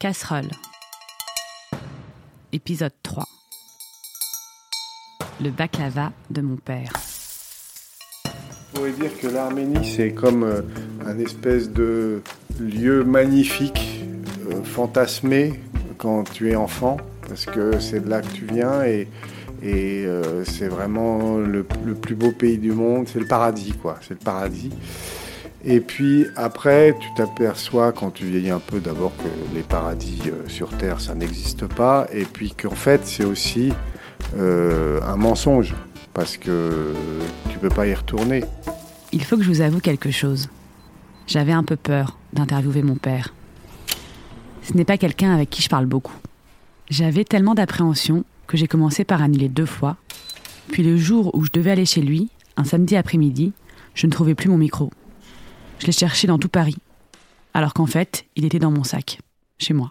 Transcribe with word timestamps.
Casserole. 0.00 0.48
Épisode 2.54 2.94
3. 3.02 3.22
Le 5.42 5.50
baklava 5.50 6.12
de 6.30 6.40
mon 6.40 6.56
père. 6.56 6.90
On 8.24 8.76
pourrait 8.78 8.92
dire 8.92 9.10
que 9.20 9.26
l'Arménie, 9.26 9.86
c'est 9.94 10.12
comme 10.12 10.44
euh, 10.44 10.62
un 11.04 11.18
espèce 11.18 11.68
de 11.68 12.22
lieu 12.58 13.04
magnifique, 13.04 14.02
euh, 14.50 14.62
fantasmé 14.64 15.60
quand 15.98 16.24
tu 16.32 16.50
es 16.50 16.56
enfant, 16.56 16.96
parce 17.28 17.44
que 17.44 17.78
c'est 17.78 18.00
de 18.00 18.08
là 18.08 18.22
que 18.22 18.32
tu 18.32 18.46
viens 18.46 18.82
et, 18.82 19.06
euh, 19.62 20.46
c'est 20.46 20.68
vraiment 20.68 21.36
le 21.36 21.62
plus 21.62 22.14
beau 22.14 22.32
pays 22.32 22.56
du 22.56 22.72
monde, 22.72 23.06
c'est 23.06 23.20
le 23.20 23.26
paradis, 23.26 23.72
quoi, 23.72 23.98
c'est 24.00 24.14
le 24.14 24.24
paradis. 24.24 24.70
Et 25.64 25.80
puis 25.80 26.26
après, 26.36 26.96
tu 26.98 27.08
t'aperçois 27.14 27.92
quand 27.92 28.10
tu 28.10 28.24
vieillis 28.24 28.50
un 28.50 28.60
peu 28.60 28.80
d'abord 28.80 29.12
que 29.16 29.54
les 29.54 29.62
paradis 29.62 30.22
euh, 30.26 30.48
sur 30.48 30.70
Terre, 30.70 31.00
ça 31.00 31.14
n'existe 31.14 31.66
pas, 31.66 32.06
et 32.12 32.24
puis 32.24 32.52
qu'en 32.52 32.70
fait, 32.70 33.02
c'est 33.04 33.24
aussi 33.24 33.72
euh, 34.38 35.00
un 35.02 35.16
mensonge, 35.16 35.74
parce 36.14 36.38
que 36.38 36.94
tu 37.50 37.58
peux 37.58 37.68
pas 37.68 37.86
y 37.86 37.94
retourner. 37.94 38.44
Il 39.12 39.22
faut 39.22 39.36
que 39.36 39.42
je 39.42 39.48
vous 39.48 39.60
avoue 39.60 39.80
quelque 39.80 40.10
chose. 40.10 40.48
J'avais 41.26 41.52
un 41.52 41.64
peu 41.64 41.76
peur 41.76 42.16
d'interviewer 42.32 42.82
mon 42.82 42.96
père. 42.96 43.34
Ce 44.62 44.72
n'est 44.74 44.84
pas 44.84 44.98
quelqu'un 44.98 45.34
avec 45.34 45.50
qui 45.50 45.62
je 45.62 45.68
parle 45.68 45.86
beaucoup. 45.86 46.16
J'avais 46.88 47.24
tellement 47.24 47.54
d'appréhension 47.54 48.24
que 48.46 48.56
j'ai 48.56 48.66
commencé 48.66 49.04
par 49.04 49.22
annuler 49.22 49.48
deux 49.48 49.66
fois. 49.66 49.96
Puis 50.72 50.82
le 50.82 50.96
jour 50.96 51.34
où 51.34 51.44
je 51.44 51.50
devais 51.52 51.72
aller 51.72 51.86
chez 51.86 52.00
lui, 52.00 52.30
un 52.56 52.64
samedi 52.64 52.96
après-midi, 52.96 53.52
je 53.94 54.06
ne 54.06 54.12
trouvais 54.12 54.34
plus 54.34 54.48
mon 54.48 54.58
micro. 54.58 54.90
Je 55.80 55.86
l'ai 55.86 55.92
cherché 55.92 56.26
dans 56.26 56.38
tout 56.38 56.50
Paris. 56.50 56.76
Alors 57.54 57.72
qu'en 57.72 57.86
fait, 57.86 58.26
il 58.36 58.44
était 58.44 58.58
dans 58.58 58.70
mon 58.70 58.84
sac, 58.84 59.18
chez 59.58 59.72
moi. 59.72 59.90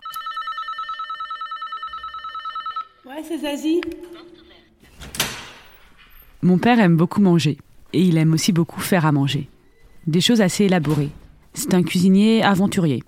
Ouais, 3.06 3.24
c'est 3.28 3.40
Zazie. 3.40 3.82
Mon 6.44 6.60
père 6.60 6.80
aime 6.80 6.96
beaucoup 6.96 7.22
manger. 7.22 7.58
Et 7.92 8.04
il 8.04 8.18
aime 8.18 8.34
aussi 8.34 8.52
beaucoup 8.52 8.82
faire 8.82 9.08
à 9.08 9.12
manger. 9.12 9.50
Des 10.06 10.22
choses 10.22 10.42
assez 10.42 10.66
élaborées. 10.66 11.10
C'est 11.56 11.74
un 11.74 11.82
cuisinier 11.82 12.44
aventurier. 12.44 13.04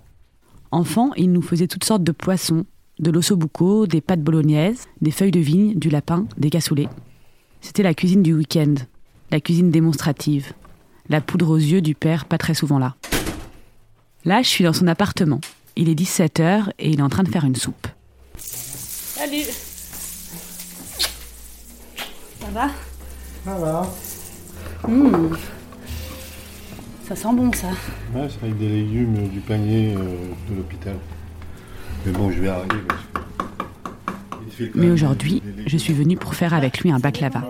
Enfant, 0.72 1.12
il 1.16 1.30
nous 1.30 1.40
faisait 1.40 1.68
toutes 1.68 1.84
sortes 1.84 2.02
de 2.02 2.10
poissons, 2.12 2.66
de 2.98 3.10
l'ossobuco, 3.12 3.86
des 3.86 4.00
pâtes 4.00 4.22
bolognaises, 4.22 4.88
des 5.00 5.12
feuilles 5.12 5.30
de 5.30 5.38
vigne, 5.38 5.78
du 5.78 5.88
lapin, 5.88 6.26
des 6.36 6.50
cassoulets. 6.50 6.88
C'était 7.60 7.84
la 7.84 7.94
cuisine 7.94 8.24
du 8.24 8.34
week-end, 8.34 8.74
la 9.30 9.40
cuisine 9.40 9.70
démonstrative, 9.70 10.52
la 11.12 11.20
poudre 11.20 11.50
aux 11.50 11.56
yeux 11.58 11.82
du 11.82 11.94
père 11.94 12.24
pas 12.24 12.38
très 12.38 12.54
souvent 12.54 12.78
là. 12.78 12.96
Là, 14.24 14.40
je 14.42 14.48
suis 14.48 14.64
dans 14.64 14.72
son 14.72 14.86
appartement. 14.88 15.40
Il 15.76 15.88
est 15.88 15.94
17h 15.94 16.70
et 16.78 16.90
il 16.90 17.00
est 17.00 17.02
en 17.02 17.08
train 17.08 17.22
de 17.22 17.28
faire 17.28 17.44
une 17.44 17.54
soupe. 17.54 17.86
Salut. 18.36 19.44
Ça 22.40 22.46
va? 22.52 22.68
Ça 23.44 23.54
va 23.56 23.86
Mmh. 24.88 25.36
Ça 27.06 27.14
sent 27.14 27.28
bon 27.34 27.52
ça. 27.52 27.68
Ouais, 28.14 28.26
c'est 28.28 28.42
avec 28.44 28.58
des 28.58 28.68
légumes 28.68 29.28
du 29.28 29.38
panier 29.40 29.94
euh, 29.94 30.16
de 30.50 30.56
l'hôpital. 30.56 30.96
Mais 32.04 32.12
bon, 32.12 32.32
je 32.32 32.40
vais 32.40 32.48
arriver. 32.48 32.80
parce 32.88 33.00
que- 33.02 33.11
Mais 34.74 34.90
aujourd'hui, 34.90 35.42
je 35.66 35.76
suis 35.76 35.92
venue 35.92 36.16
pour 36.16 36.34
faire 36.34 36.54
avec 36.54 36.80
lui 36.80 36.90
un 36.90 36.98
baklava. 36.98 37.42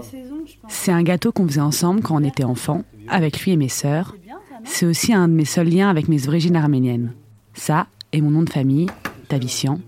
C'est 0.68 0.92
un 0.92 1.02
gâteau 1.02 1.32
qu'on 1.32 1.46
faisait 1.46 1.60
ensemble 1.60 2.02
quand 2.02 2.16
on 2.16 2.24
était 2.24 2.44
enfant, 2.44 2.82
avec 3.08 3.40
lui 3.42 3.52
et 3.52 3.56
mes 3.56 3.68
sœurs. 3.68 4.14
C'est 4.64 4.86
aussi 4.86 5.12
un 5.12 5.28
de 5.28 5.32
mes 5.34 5.44
seuls 5.44 5.68
liens 5.68 5.90
avec 5.90 6.08
mes 6.08 6.28
origines 6.28 6.56
arméniennes. 6.56 7.12
Ça, 7.54 7.86
et 8.12 8.20
mon 8.20 8.30
nom 8.30 8.42
de 8.42 8.50
famille, 8.50 8.88
Tavissian. 9.28 9.80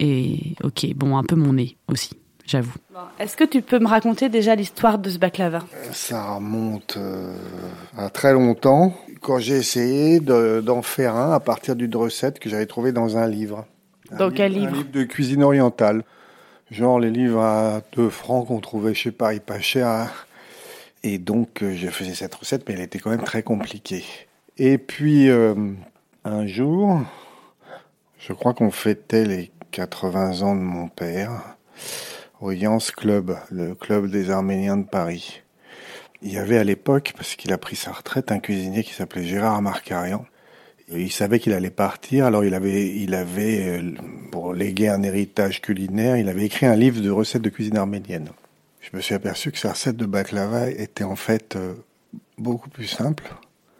Et, 0.00 0.54
ok, 0.62 0.86
bon, 0.96 1.16
un 1.16 1.22
peu 1.22 1.36
mon 1.36 1.52
nez 1.52 1.76
aussi, 1.88 2.10
j'avoue. 2.46 2.74
Est-ce 3.18 3.36
que 3.36 3.44
tu 3.44 3.62
peux 3.62 3.78
me 3.78 3.86
raconter 3.86 4.28
déjà 4.28 4.54
l'histoire 4.54 4.98
de 4.98 5.08
ce 5.10 5.18
baklava? 5.18 5.60
Ça 5.92 6.34
remonte 6.34 6.96
euh, 6.96 7.34
à 7.96 8.08
très 8.10 8.32
longtemps. 8.32 8.94
Quand 9.20 9.38
j'ai 9.38 9.56
essayé 9.56 10.20
de- 10.20 10.60
d'en 10.64 10.82
faire 10.82 11.14
un 11.16 11.32
à 11.32 11.40
partir 11.40 11.76
d'une 11.76 11.94
recette 11.94 12.38
que 12.40 12.48
j'avais 12.50 12.66
trouvée 12.66 12.92
dans 12.92 13.16
un 13.16 13.28
livre. 13.28 13.66
Un 14.10 14.16
Dans 14.16 14.30
quel 14.30 14.52
Un 14.52 14.58
livre 14.58 14.76
livre 14.76 14.90
de 14.92 15.04
cuisine 15.04 15.42
orientale. 15.42 16.02
Genre 16.74 16.98
les 16.98 17.10
livres 17.10 17.40
à 17.40 17.82
2 17.92 18.10
francs 18.10 18.48
qu'on 18.48 18.58
trouvait 18.58 18.94
chez 18.94 19.12
Paris 19.12 19.38
pas 19.38 19.60
cher. 19.60 20.26
Et 21.04 21.18
donc 21.18 21.62
euh, 21.62 21.72
je 21.76 21.86
faisais 21.86 22.16
cette 22.16 22.34
recette, 22.34 22.68
mais 22.68 22.74
elle 22.74 22.80
était 22.80 22.98
quand 22.98 23.10
même 23.10 23.22
très 23.22 23.44
compliquée. 23.44 24.04
Et 24.58 24.76
puis 24.78 25.28
euh, 25.28 25.54
un 26.24 26.46
jour, 26.48 27.00
je 28.18 28.32
crois 28.32 28.54
qu'on 28.54 28.72
fêtait 28.72 29.24
les 29.24 29.52
80 29.70 30.42
ans 30.42 30.56
de 30.56 30.62
mon 30.62 30.88
père 30.88 31.56
au 32.40 32.50
Yance 32.50 32.90
Club, 32.90 33.38
le 33.52 33.76
club 33.76 34.10
des 34.10 34.30
Arméniens 34.30 34.78
de 34.78 34.86
Paris. 34.86 35.42
Il 36.22 36.32
y 36.32 36.38
avait 36.38 36.58
à 36.58 36.64
l'époque, 36.64 37.12
parce 37.16 37.36
qu'il 37.36 37.52
a 37.52 37.58
pris 37.58 37.76
sa 37.76 37.92
retraite, 37.92 38.32
un 38.32 38.40
cuisinier 38.40 38.82
qui 38.82 38.94
s'appelait 38.94 39.24
Gérard 39.24 39.62
Marcarian. 39.62 40.26
Il 40.96 41.12
savait 41.12 41.38
qu'il 41.38 41.52
allait 41.52 41.70
partir, 41.70 42.26
alors 42.26 42.44
il 42.44 42.54
avait, 42.54 42.94
il 42.96 43.14
avait, 43.14 43.78
euh, 43.78 43.92
pour 44.30 44.54
léguer 44.54 44.88
un 44.88 45.02
héritage 45.02 45.60
culinaire, 45.60 46.16
il 46.16 46.28
avait 46.28 46.44
écrit 46.44 46.66
un 46.66 46.76
livre 46.76 47.00
de 47.00 47.10
recettes 47.10 47.42
de 47.42 47.50
cuisine 47.50 47.76
arménienne. 47.76 48.28
Je 48.80 48.96
me 48.96 49.00
suis 49.00 49.14
aperçu 49.14 49.50
que 49.50 49.58
sa 49.58 49.72
recette 49.72 49.96
de 49.96 50.06
baklava 50.06 50.70
était 50.70 51.04
en 51.04 51.16
fait 51.16 51.56
euh, 51.56 51.74
beaucoup 52.38 52.68
plus 52.68 52.86
simple. 52.86 53.24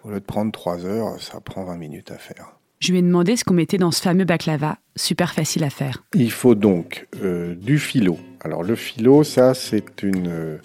Au 0.04 0.10
lieu 0.10 0.20
de 0.20 0.24
prendre 0.24 0.52
trois 0.52 0.84
heures, 0.84 1.20
ça 1.20 1.40
prend 1.40 1.64
20 1.64 1.76
minutes 1.76 2.10
à 2.10 2.18
faire. 2.18 2.56
Je 2.80 2.92
lui 2.92 2.98
ai 2.98 3.02
demandé 3.02 3.36
ce 3.36 3.44
qu'on 3.44 3.54
mettait 3.54 3.78
dans 3.78 3.90
ce 3.90 4.02
fameux 4.02 4.24
baklava, 4.24 4.78
super 4.96 5.32
facile 5.32 5.64
à 5.64 5.70
faire. 5.70 6.04
Il 6.14 6.30
faut 6.30 6.54
donc 6.54 7.06
euh, 7.22 7.54
du 7.54 7.78
phyllo. 7.78 8.18
Alors 8.40 8.62
le 8.62 8.74
phyllo, 8.74 9.24
ça 9.24 9.54
c'est 9.54 10.02
une, 10.02 10.58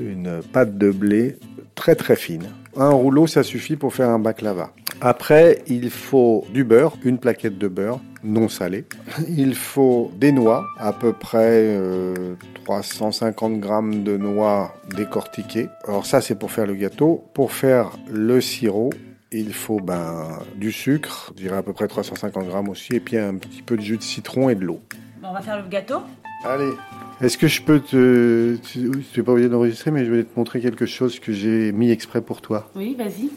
une 0.00 0.40
pâte 0.52 0.76
de 0.76 0.90
blé 0.90 1.36
très 1.74 1.94
très 1.94 2.16
fine. 2.16 2.48
Un 2.76 2.90
rouleau, 2.90 3.26
ça 3.26 3.42
suffit 3.42 3.76
pour 3.76 3.94
faire 3.94 4.08
un 4.08 4.18
baklava. 4.18 4.72
Après, 5.00 5.62
il 5.66 5.90
faut 5.90 6.44
du 6.52 6.64
beurre, 6.64 6.96
une 7.04 7.18
plaquette 7.18 7.58
de 7.58 7.68
beurre 7.68 8.00
non 8.24 8.48
salé. 8.48 8.84
Il 9.28 9.54
faut 9.54 10.10
des 10.16 10.32
noix, 10.32 10.66
à 10.78 10.92
peu 10.92 11.12
près 11.12 11.64
euh, 11.64 12.34
350 12.64 13.58
grammes 13.60 14.04
de 14.04 14.16
noix 14.16 14.74
décortiquées. 14.94 15.68
Alors 15.86 16.06
ça, 16.06 16.20
c'est 16.20 16.36
pour 16.36 16.50
faire 16.50 16.66
le 16.66 16.74
gâteau. 16.74 17.24
Pour 17.34 17.52
faire 17.52 17.90
le 18.08 18.40
sirop, 18.40 18.90
il 19.32 19.52
faut 19.52 19.80
ben, 19.80 20.38
du 20.56 20.72
sucre, 20.72 21.32
je 21.36 21.42
dirais 21.42 21.56
à 21.56 21.62
peu 21.62 21.72
près 21.72 21.88
350 21.88 22.46
grammes 22.46 22.68
aussi, 22.68 22.96
et 22.96 23.00
puis 23.00 23.16
un 23.16 23.36
petit 23.36 23.62
peu 23.62 23.76
de 23.76 23.82
jus 23.82 23.96
de 23.96 24.02
citron 24.02 24.50
et 24.50 24.54
de 24.54 24.64
l'eau. 24.64 24.80
On 25.22 25.32
va 25.32 25.40
faire 25.40 25.60
le 25.62 25.68
gâteau. 25.68 26.00
Allez. 26.44 26.72
Est-ce 27.20 27.38
que 27.38 27.46
je 27.46 27.62
peux 27.62 27.80
te... 27.80 28.56
Tu 28.72 28.90
n'es 29.16 29.22
pas 29.22 29.32
obligé 29.32 29.48
d'enregistrer, 29.48 29.90
mais 29.90 30.04
je 30.04 30.12
vais 30.12 30.24
te 30.24 30.36
montrer 30.36 30.60
quelque 30.60 30.86
chose 30.86 31.20
que 31.20 31.32
j'ai 31.32 31.72
mis 31.72 31.90
exprès 31.90 32.20
pour 32.20 32.40
toi. 32.40 32.68
Oui, 32.74 32.96
vas-y. 32.98 33.30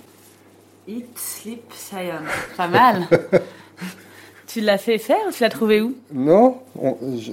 Eat, 0.87 1.07
sleep, 1.15 1.61
Siam. 1.73 2.23
Pas 2.57 2.67
mal. 2.67 3.07
tu 4.47 4.61
l'as 4.61 4.77
fait 4.77 4.97
faire 4.97 5.17
ou 5.27 5.31
tu 5.31 5.41
l'as 5.43 5.49
trouvé 5.49 5.81
où? 5.81 5.95
Non, 6.13 6.59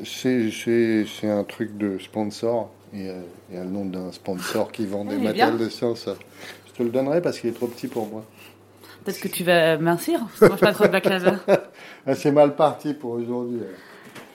c'est- 0.04 1.26
un 1.28 1.44
truc 1.44 1.76
de 1.78 1.98
sponsor. 1.98 2.70
Il 2.94 3.06
y 3.06 3.08
a, 3.08 3.14
il 3.50 3.56
y 3.56 3.58
a 3.58 3.64
le 3.64 3.70
nom 3.70 3.86
d'un 3.86 4.12
sponsor 4.12 4.70
qui 4.70 4.84
vend 4.86 5.04
des 5.06 5.16
matériels 5.16 5.56
de 5.56 5.68
science. 5.70 6.06
Je 6.66 6.72
te 6.72 6.82
le 6.82 6.90
donnerai 6.90 7.22
parce 7.22 7.38
qu'il 7.40 7.48
est 7.48 7.54
trop 7.54 7.66
petit 7.66 7.88
pour 7.88 8.06
moi. 8.06 8.24
Peut-être 9.04 9.20
que 9.20 9.28
tu 9.28 9.44
vas 9.44 9.78
mincir. 9.78 10.20
Je 10.40 10.46
mange 10.46 10.60
pas 10.60 10.72
trop 10.72 10.84
de 10.86 10.92
baklava. 10.92 11.36
Ah, 12.06 12.16
c'est 12.16 12.32
mal 12.32 12.56
parti 12.56 12.94
pour 12.94 13.12
aujourd'hui. 13.12 13.60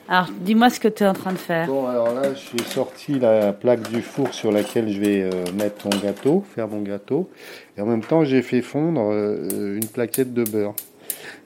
Alors, 0.10 0.28
dis-moi 0.40 0.70
ce 0.70 0.80
que 0.80 0.88
tu 0.88 1.04
es 1.04 1.08
en 1.08 1.14
train 1.14 1.34
de 1.34 1.38
faire. 1.38 1.68
Bon, 1.68 1.86
alors 1.88 2.14
là, 2.14 2.34
j'ai 2.34 2.64
sorti 2.64 3.20
la 3.20 3.52
plaque 3.52 3.92
du 3.92 4.02
four 4.02 4.34
sur 4.34 4.54
laquelle 4.54 4.90
je 4.90 5.02
vais 5.02 5.24
euh, 5.24 5.32
mettre 5.58 5.86
mon 5.86 6.00
gâteau, 6.00 6.46
faire 6.56 6.70
mon 6.70 6.82
gâteau. 6.82 7.30
Et 7.78 7.82
en 7.82 7.86
même 7.86 8.02
temps, 8.02 8.24
j'ai 8.24 8.42
fait 8.42 8.62
fondre 8.62 9.10
euh, 9.12 9.76
une 9.76 9.88
plaquette 9.88 10.34
de 10.34 10.46
beurre. 10.46 10.76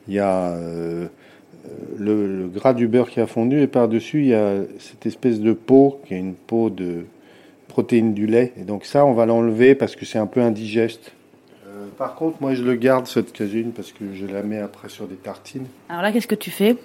Il 0.08 0.14
y 0.14 0.20
a 0.20 0.50
euh, 0.52 1.08
le, 1.98 2.42
le 2.42 2.48
gras 2.48 2.74
du 2.74 2.88
beurre 2.88 3.10
qui 3.10 3.20
a 3.20 3.26
fondu 3.26 3.62
et 3.62 3.68
par-dessus, 3.68 4.20
il 4.20 4.28
y 4.28 4.36
a 4.36 4.58
cette 4.80 5.08
espèce 5.08 5.40
de 5.40 5.54
peau 5.54 6.00
qui 6.06 6.14
est 6.14 6.20
une 6.20 6.36
peau 6.36 6.70
de 6.70 7.06
protéines 7.68 8.14
du 8.14 8.28
lait. 8.28 8.54
Et 8.58 8.64
donc 8.64 8.86
ça, 8.86 9.06
on 9.06 9.14
va 9.14 9.26
l'enlever 9.26 9.74
parce 9.74 9.96
que 9.96 10.06
c'est 10.06 10.20
un 10.20 10.28
peu 10.28 10.40
indigeste. 10.40 11.14
Par 11.98 12.16
contre, 12.16 12.38
moi, 12.42 12.56
je 12.56 12.64
le 12.64 12.74
garde, 12.76 13.06
cette 13.06 13.32
casine, 13.32 13.72
parce 13.72 13.92
que 13.92 14.06
je 14.14 14.26
la 14.26 14.42
mets 14.42 14.58
après 14.58 14.90
sur 14.90 15.06
des 15.08 15.16
tartines. 15.16 15.68
Alors 15.88 16.02
là, 16.02 16.12
qu'est-ce 16.12 16.28
que 16.28 16.36
tu 16.36 16.50
fais? 16.50 16.76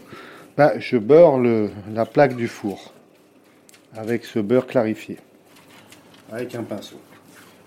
Bah, 0.56 0.78
je 0.78 0.96
beurre 0.96 1.36
le, 1.36 1.70
la 1.92 2.06
plaque 2.06 2.34
du 2.34 2.48
four 2.48 2.94
avec 3.94 4.24
ce 4.24 4.38
beurre 4.38 4.66
clarifié, 4.66 5.18
avec 6.32 6.54
un 6.54 6.62
pinceau. 6.62 6.98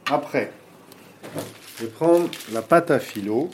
Après, 0.09 0.51
je 1.77 1.83
vais 1.83 1.91
prendre 1.91 2.27
la 2.51 2.63
pâte 2.63 2.89
à 2.89 2.97
filo, 2.97 3.51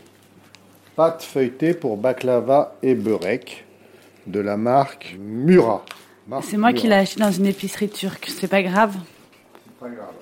pâte 0.95 1.21
feuilletée 1.21 1.73
pour 1.73 1.97
baklava 1.97 2.77
et 2.81 2.95
beurek 2.95 3.65
de 4.25 4.39
la 4.39 4.55
marque 4.55 5.17
Murat. 5.19 5.83
C'est 6.41 6.55
moi 6.55 6.71
qui 6.71 6.87
l'ai 6.87 6.95
acheté 6.95 7.19
dans 7.19 7.31
une 7.31 7.47
épicerie 7.47 7.89
turque. 7.89 8.27
C'est 8.29 8.47
pas 8.47 8.63
grave. 8.63 8.95
C'est 9.65 9.79
pas 9.79 9.89
grave. 9.89 10.13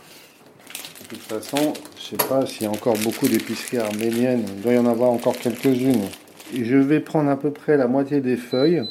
De 1.02 1.08
toute 1.08 1.20
façon, 1.20 1.74
je 1.98 2.02
sais 2.02 2.18
pas 2.18 2.48
s'il 2.48 2.64
y 2.64 2.66
a 2.66 2.72
encore 2.72 2.98
beaucoup 3.04 3.28
d'épiceries 3.28 3.78
arméniennes. 3.78 4.44
Il 4.48 4.62
doit 4.62 4.74
y 4.74 4.78
en 4.80 4.88
avoir 4.88 5.12
encore 5.12 5.38
quelques-unes. 5.38 6.10
Et 6.56 6.66
je 6.66 6.78
vais 6.78 7.00
prendre 7.00 7.30
à 7.30 7.38
peu 7.38 7.52
près 7.52 7.78
la 7.78 7.88
moitié 7.88 8.20
des 8.20 8.38
feuilles 8.38 8.84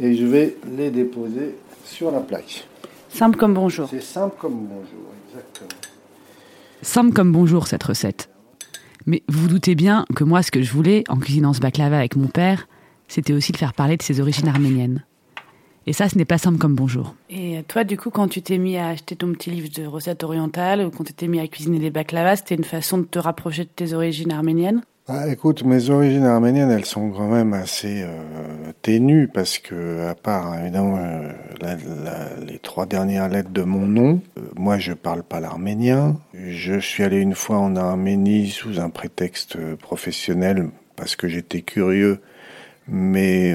et 0.00 0.14
je 0.14 0.24
vais 0.24 0.56
les 0.76 0.90
déposer 0.90 1.56
sur 1.84 2.10
la 2.10 2.20
plaque. 2.20 2.66
Simple 3.08 3.36
comme 3.36 3.54
bonjour. 3.54 3.88
C'est 3.88 4.02
simple 4.02 4.36
comme 4.38 4.66
bonjour, 4.66 5.12
exactement. 5.28 5.80
Simple 6.82 7.12
comme 7.12 7.32
bonjour 7.32 7.66
cette 7.66 7.82
recette. 7.82 8.30
Mais 9.06 9.22
vous 9.28 9.40
vous 9.40 9.48
doutez 9.48 9.74
bien 9.74 10.04
que 10.14 10.24
moi, 10.24 10.42
ce 10.42 10.50
que 10.50 10.62
je 10.62 10.72
voulais 10.72 11.04
en 11.08 11.16
cuisinant 11.16 11.52
ce 11.52 11.60
baklava 11.60 11.98
avec 11.98 12.16
mon 12.16 12.28
père, 12.28 12.68
c'était 13.08 13.32
aussi 13.32 13.52
de 13.52 13.56
faire 13.56 13.72
parler 13.72 13.96
de 13.96 14.02
ses 14.02 14.20
origines 14.20 14.48
arméniennes. 14.48 15.04
Et 15.86 15.94
ça, 15.94 16.10
ce 16.10 16.18
n'est 16.18 16.26
pas 16.26 16.36
simple 16.36 16.58
comme 16.58 16.74
bonjour. 16.74 17.14
Et 17.30 17.62
toi, 17.66 17.82
du 17.82 17.96
coup, 17.96 18.10
quand 18.10 18.28
tu 18.28 18.42
t'es 18.42 18.58
mis 18.58 18.76
à 18.76 18.88
acheter 18.88 19.16
ton 19.16 19.32
petit 19.32 19.50
livre 19.50 19.70
de 19.74 19.86
recettes 19.86 20.22
orientales 20.22 20.84
ou 20.84 20.90
quand 20.90 21.04
tu 21.04 21.14
t'es 21.14 21.28
mis 21.28 21.40
à 21.40 21.48
cuisiner 21.48 21.78
des 21.78 21.88
baklavas, 21.88 22.36
c'était 22.36 22.56
une 22.56 22.64
façon 22.64 22.98
de 22.98 23.04
te 23.04 23.18
rapprocher 23.18 23.64
de 23.64 23.70
tes 23.74 23.94
origines 23.94 24.30
arméniennes? 24.30 24.82
Ah, 25.10 25.26
écoute, 25.26 25.64
mes 25.64 25.88
origines 25.88 26.26
arméniennes, 26.26 26.70
elles 26.70 26.84
sont 26.84 27.08
quand 27.10 27.28
même 27.28 27.54
assez 27.54 28.02
euh, 28.02 28.72
ténues 28.82 29.26
parce 29.26 29.58
que, 29.58 30.06
à 30.06 30.14
part 30.14 30.60
évidemment 30.60 30.98
euh, 30.98 31.32
les 32.46 32.58
trois 32.58 32.84
dernières 32.84 33.30
lettres 33.30 33.48
de 33.48 33.62
mon 33.62 33.86
nom, 33.86 34.20
euh, 34.36 34.42
moi 34.54 34.76
je 34.76 34.92
parle 34.92 35.22
pas 35.22 35.40
l'arménien. 35.40 36.18
Je 36.34 36.78
suis 36.78 37.04
allé 37.04 37.20
une 37.20 37.34
fois 37.34 37.56
en 37.56 37.74
Arménie 37.74 38.50
sous 38.50 38.80
un 38.80 38.90
prétexte 38.90 39.56
professionnel 39.76 40.68
parce 40.94 41.16
que 41.16 41.26
j'étais 41.26 41.62
curieux, 41.62 42.20
mais 42.86 43.54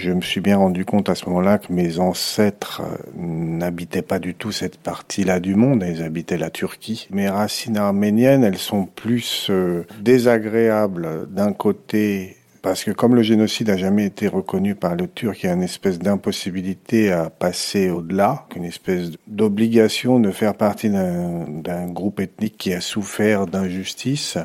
je 0.00 0.12
me 0.12 0.22
suis 0.22 0.40
bien 0.40 0.56
rendu 0.56 0.84
compte 0.84 1.10
à 1.10 1.14
ce 1.14 1.26
moment-là 1.26 1.58
que 1.58 1.72
mes 1.72 1.98
ancêtres 1.98 2.80
euh, 2.80 2.96
n'habitaient 3.16 4.02
pas 4.02 4.18
du 4.18 4.34
tout 4.34 4.50
cette 4.50 4.78
partie-là 4.78 5.40
du 5.40 5.54
monde, 5.54 5.84
ils 5.86 6.02
habitaient 6.02 6.38
la 6.38 6.50
Turquie. 6.50 7.06
Mes 7.10 7.28
racines 7.28 7.76
arméniennes, 7.76 8.42
elles 8.42 8.58
sont 8.58 8.86
plus 8.86 9.48
euh, 9.50 9.84
désagréables 10.00 11.28
d'un 11.30 11.52
côté 11.52 12.36
parce 12.62 12.84
que 12.84 12.90
comme 12.90 13.14
le 13.14 13.22
génocide 13.22 13.68
n'a 13.68 13.76
jamais 13.76 14.04
été 14.04 14.28
reconnu 14.28 14.74
par 14.74 14.94
le 14.94 15.06
Turc, 15.06 15.42
il 15.42 15.46
y 15.46 15.48
a 15.48 15.54
une 15.54 15.62
espèce 15.62 15.98
d'impossibilité 15.98 17.10
à 17.10 17.30
passer 17.30 17.88
au-delà, 17.88 18.46
une 18.54 18.64
espèce 18.64 19.12
d'obligation 19.26 20.20
de 20.20 20.30
faire 20.30 20.54
partie 20.54 20.90
d'un 20.90 21.86
groupe 21.86 22.20
ethnique 22.20 22.58
qui 22.58 22.74
a 22.74 22.82
souffert 22.82 23.46
d'injustice 23.46 24.36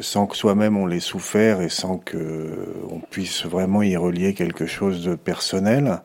sans 0.00 0.26
que 0.26 0.36
soi-même 0.36 0.76
on 0.76 0.86
l'ait 0.86 1.00
souffert 1.00 1.60
et 1.60 1.68
sans 1.68 1.98
que 1.98 2.16
euh, 2.16 2.56
on 2.90 3.00
puisse 3.00 3.44
vraiment 3.44 3.82
y 3.82 3.96
relier 3.96 4.34
quelque 4.34 4.66
chose 4.66 5.04
de 5.04 5.14
personnel. 5.14 6.02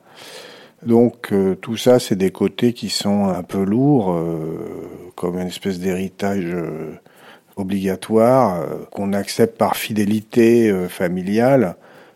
Donc 0.86 1.32
euh, 1.32 1.56
tout 1.56 1.78
ça, 1.78 2.00
c'est 2.00 2.16
des 2.16 2.32
côtés 2.32 2.74
qui 2.74 2.90
sont 2.90 3.26
un 3.26 3.44
peu 3.44 3.64
lourds, 3.64 4.20
comme 5.16 5.38
une 5.38 5.48
espèce 5.48 5.80
d'héritage 5.80 6.56
obligatoire 7.56 8.66
qu'on 8.92 9.14
accepte 9.14 9.58
par 9.58 9.76
fidélité 9.76 10.74
familiale, 10.90 11.76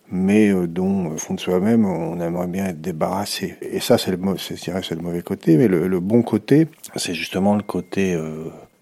mais 0.10 0.52
dont, 0.68 1.12
au 1.12 1.18
fond 1.18 1.36
de 1.36 1.40
soi-même, 1.40 1.86
on 1.86 2.20
aimerait 2.20 2.48
bien 2.48 2.66
être 2.68 2.82
débarrassé. 2.82 3.56
Et 3.62 3.80
ça, 3.80 4.00
c'est 4.00 4.12
le, 4.12 4.18
mauvais 4.18 5.22
côté, 5.22 5.58
mais 5.58 5.68
le 5.68 6.00
bon 6.00 6.24
côté, 6.24 6.68
c'est 6.96 7.14
justement 7.14 7.56
le 7.56 7.64
côté 7.64 8.18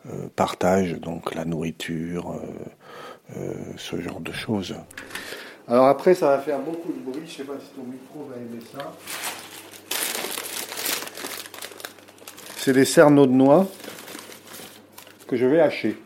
euh, 0.06 0.28
partage, 0.36 0.94
donc 0.94 1.34
la 1.34 1.46
nourriture, 1.46 2.32
euh, 2.32 3.38
euh, 3.38 3.54
ce 3.78 4.02
genre 4.02 4.20
de 4.20 4.34
choses. 4.34 4.76
Alors 5.66 5.86
après, 5.86 6.14
ça 6.14 6.28
va 6.28 6.40
faire 6.40 6.60
beaucoup 6.60 6.92
de 6.92 7.00
bruit. 7.00 7.24
Je 7.26 7.38
sais 7.38 7.44
pas 7.44 7.54
si 7.58 7.70
ton 7.70 7.84
micro 7.84 8.30
va 8.30 8.36
aimer 8.36 8.60
ça. 8.76 8.92
C'est 12.58 12.74
des 12.74 12.84
cerneaux 12.84 13.28
de 13.28 13.32
noix 13.32 13.66
que 15.26 15.38
je 15.38 15.46
vais 15.46 15.62
hacher. 15.62 15.98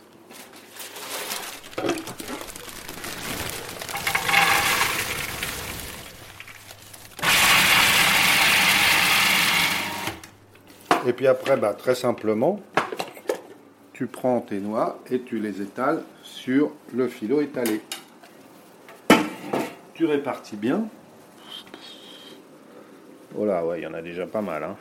Et 11.08 11.14
puis 11.14 11.26
après, 11.26 11.58
bah, 11.58 11.74
très 11.74 11.96
simplement, 11.96 12.60
tu 13.98 14.06
prends 14.06 14.42
tes 14.42 14.60
noix 14.60 15.00
et 15.10 15.22
tu 15.22 15.40
les 15.40 15.60
étales 15.60 16.04
sur 16.22 16.72
le 16.94 17.08
filot 17.08 17.42
étalé. 17.42 17.82
Tu 19.96 20.06
répartis 20.06 20.56
bien. 20.56 20.88
Voilà, 23.34 23.66
ouais, 23.66 23.80
il 23.80 23.84
y 23.84 23.88
en 23.88 23.96
a 23.96 24.04
déjà 24.04 24.28
pas 24.28 24.42
mal. 24.42 24.64
Hein. 24.64 24.76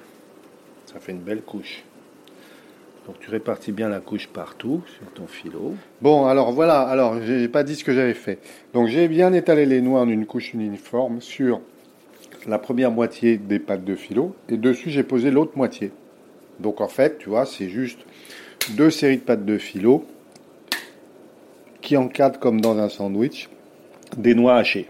Ça 0.85 1.01
fait 1.01 1.13
une 1.13 1.21
belle 1.21 1.41
couche. 1.41 1.83
Donc 3.07 3.19
tu 3.21 3.31
répartis 3.31 3.73
bien 3.73 3.89
la 3.89 4.01
couche 4.01 4.27
partout 4.27 4.83
sur 4.87 5.11
ton 5.15 5.27
filot. 5.27 5.75
Bon, 6.03 6.27
alors 6.27 6.53
voilà, 6.53 6.83
alors 6.83 7.23
j'ai 7.23 7.49
pas 7.49 7.63
dit 7.63 7.75
ce 7.75 7.85
que 7.85 7.95
j'avais 7.95 8.13
fait. 8.13 8.39
Donc 8.75 8.89
j'ai 8.89 9.09
bien 9.09 9.33
étalé 9.33 9.65
les 9.65 9.81
noix 9.81 10.03
en 10.03 10.09
une 10.11 10.27
couche 10.27 10.53
uniforme 10.53 11.23
sur 11.23 11.63
la 12.47 12.59
première 12.59 12.91
moitié 12.91 13.39
des 13.39 13.61
pâtes 13.61 13.85
de 13.85 13.95
filot 13.95 14.37
et 14.51 14.59
dessus 14.59 14.91
j'ai 14.91 15.05
posé 15.05 15.31
l'autre 15.31 15.57
moitié. 15.57 15.91
Donc 16.61 16.83
en 16.83 16.89
fait, 16.89 17.17
tu 17.17 17.31
vois, 17.31 17.47
c'est 17.47 17.71
juste 17.71 18.01
deux 18.73 18.91
séries 18.91 19.19
de 19.19 19.23
pâtes 19.23 19.45
de 19.45 19.59
filo 19.59 20.05
qui 21.81 21.97
encadrent 21.97 22.39
comme 22.39 22.61
dans 22.61 22.79
un 22.79 22.89
sandwich 22.89 23.49
des 24.17 24.35
noix 24.35 24.57
hachées. 24.57 24.89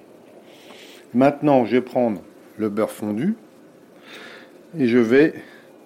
Maintenant, 1.15 1.65
je 1.65 1.73
vais 1.73 1.81
prendre 1.81 2.21
le 2.57 2.69
beurre 2.69 2.91
fondu 2.91 3.35
et 4.79 4.87
je 4.87 4.99
vais 4.99 5.35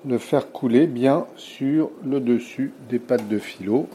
le 0.06 0.18
faire 0.18 0.50
couler 0.50 0.86
bien 0.86 1.26
sur 1.36 1.90
le 2.04 2.20
dessus 2.20 2.72
des 2.88 2.98
pâtes 2.98 3.28
de 3.28 3.38
filo. 3.38 3.88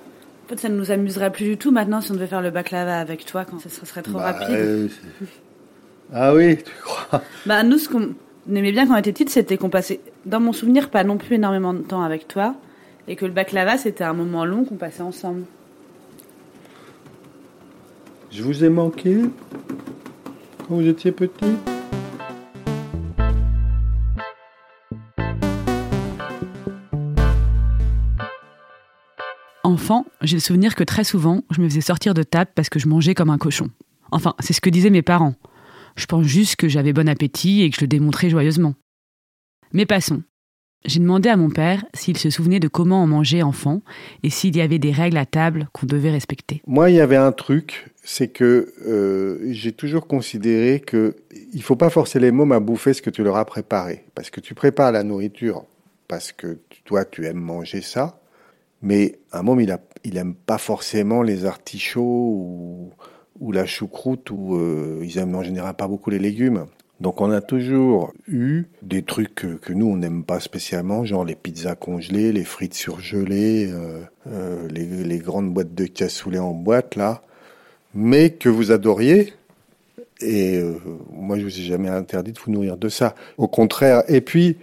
En 0.45 0.49
fait, 0.49 0.59
ça 0.59 0.69
ne 0.69 0.75
nous 0.75 0.91
amuserait 0.91 1.31
plus 1.31 1.45
du 1.45 1.57
tout 1.57 1.71
maintenant 1.71 2.01
si 2.01 2.11
on 2.11 2.13
devait 2.13 2.27
faire 2.27 2.41
le 2.41 2.51
baklava 2.51 2.99
avec 2.99 3.25
toi 3.25 3.45
quand 3.45 3.59
ça 3.59 3.69
serait 3.69 4.03
trop 4.03 4.19
bah, 4.19 4.31
rapide. 4.31 4.55
Euh, 4.55 4.87
ah 6.13 6.35
oui, 6.35 6.57
tu 6.57 6.71
crois 6.83 7.23
Bah 7.45 7.63
nous, 7.63 7.79
ce 7.79 7.89
qu'on 7.89 8.13
aimait 8.53 8.71
bien 8.71 8.85
quand 8.85 8.93
on 8.93 8.97
était 8.97 9.11
petite, 9.11 9.31
c'était 9.31 9.57
qu'on 9.57 9.69
passait, 9.69 10.01
dans 10.25 10.39
mon 10.39 10.53
souvenir, 10.53 10.89
pas 10.89 11.03
non 11.03 11.17
plus 11.17 11.35
énormément 11.35 11.73
de 11.73 11.79
temps 11.79 12.03
avec 12.03 12.27
toi, 12.27 12.55
et 13.07 13.15
que 13.15 13.25
le 13.25 13.31
baklava, 13.31 13.77
c'était 13.77 14.03
un 14.03 14.13
moment 14.13 14.45
long 14.45 14.65
qu'on 14.65 14.75
passait 14.75 15.03
ensemble. 15.03 15.43
Je 18.31 18.43
vous 18.43 18.63
ai 18.63 18.69
manqué 18.69 19.21
quand 20.67 20.75
vous 20.75 20.87
étiez 20.87 21.11
petit 21.11 21.55
Enfant, 29.63 30.05
j'ai 30.21 30.37
le 30.37 30.41
souvenir 30.41 30.75
que 30.75 30.83
très 30.83 31.03
souvent, 31.03 31.43
je 31.49 31.61
me 31.61 31.67
faisais 31.67 31.81
sortir 31.81 32.13
de 32.13 32.23
table 32.23 32.51
parce 32.55 32.69
que 32.69 32.79
je 32.79 32.87
mangeais 32.87 33.13
comme 33.13 33.29
un 33.29 33.37
cochon. 33.37 33.69
Enfin, 34.11 34.33
c'est 34.39 34.53
ce 34.53 34.61
que 34.61 34.69
disaient 34.69 34.89
mes 34.89 35.01
parents. 35.01 35.35
Je 35.95 36.05
pense 36.05 36.25
juste 36.25 36.55
que 36.55 36.67
j'avais 36.67 36.93
bon 36.93 37.07
appétit 37.07 37.61
et 37.61 37.69
que 37.69 37.75
je 37.75 37.81
le 37.81 37.87
démontrais 37.87 38.29
joyeusement. 38.29 38.75
Mais 39.73 39.85
passons. 39.85 40.23
J'ai 40.85 40.99
demandé 40.99 41.29
à 41.29 41.37
mon 41.37 41.49
père 41.49 41.83
s'il 41.93 42.17
se 42.17 42.29
souvenait 42.29 42.59
de 42.59 42.67
comment 42.67 43.03
on 43.03 43.07
mangeait 43.07 43.41
enfant 43.41 43.81
et 44.23 44.29
s'il 44.29 44.55
y 44.55 44.61
avait 44.61 44.79
des 44.79 44.91
règles 44.91 45.17
à 45.17 45.25
table 45.25 45.67
qu'on 45.73 45.85
devait 45.85 46.11
respecter. 46.11 46.61
Moi, 46.67 46.91
il 46.91 46.95
y 46.95 47.01
avait 47.01 47.15
un 47.15 47.31
truc, 47.31 47.89
c'est 48.03 48.27
que 48.27 48.73
euh, 48.87 49.39
j'ai 49.51 49.71
toujours 49.71 50.07
considéré 50.07 50.79
que 50.79 51.15
il 51.53 51.63
faut 51.63 51.75
pas 51.75 51.89
forcer 51.89 52.19
les 52.19 52.31
mômes 52.31 52.51
à 52.51 52.59
bouffer 52.59 52.93
ce 52.93 53.01
que 53.01 53.09
tu 53.09 53.23
leur 53.23 53.37
as 53.37 53.45
préparé, 53.45 54.05
parce 54.13 54.29
que 54.29 54.39
tu 54.39 54.53
prépares 54.53 54.91
la 54.91 55.03
nourriture 55.03 55.65
parce 56.07 56.31
que 56.31 56.59
toi 56.83 57.05
tu 57.05 57.25
aimes 57.25 57.39
manger 57.39 57.81
ça, 57.81 58.19
mais 58.81 59.19
un 59.31 59.41
môme 59.41 59.61
il, 59.61 59.71
a, 59.71 59.79
il 60.03 60.17
aime 60.17 60.35
pas 60.35 60.57
forcément 60.57 61.21
les 61.21 61.45
artichauts 61.45 62.91
ou, 63.39 63.51
la 63.51 63.65
choucroute 63.65 64.31
ou 64.31 64.55
euh, 64.55 65.01
ils 65.03 65.17
aiment 65.17 65.35
en 65.35 65.43
général 65.43 65.75
pas 65.75 65.87
beaucoup 65.87 66.09
les 66.09 66.19
légumes. 66.19 66.65
Donc 67.01 67.19
on 67.19 67.29
a 67.31 67.41
toujours 67.41 68.13
eu 68.27 68.65
des 68.81 69.03
trucs 69.03 69.35
que, 69.35 69.73
nous 69.73 69.87
on 69.87 69.97
n'aime 69.97 70.23
pas 70.23 70.39
spécialement, 70.39 71.03
genre 71.03 71.25
les 71.25 71.35
pizzas 71.35 71.75
congelées, 71.75 72.31
les 72.31 72.45
frites 72.45 72.73
surgelées, 72.73 73.69
euh, 73.69 74.01
euh, 74.27 74.67
les, 74.69 75.17
grandes 75.17 75.53
boîtes 75.53 75.75
de 75.75 75.85
cassoulet 75.85 76.39
en 76.39 76.51
boîte 76.51 76.95
là, 76.95 77.21
mais 77.93 78.29
que 78.29 78.47
vous 78.47 78.71
adoriez. 78.71 79.33
Et 80.21 80.57
euh, 80.57 80.75
moi 81.11 81.37
je 81.37 81.43
vous 81.43 81.59
ai 81.59 81.63
jamais 81.63 81.89
interdit 81.89 82.31
de 82.31 82.39
vous 82.39 82.51
nourrir 82.51 82.77
de 82.77 82.87
ça. 82.87 83.13
Au 83.37 83.49
contraire. 83.49 84.03
Et 84.07 84.21
puis 84.21 84.57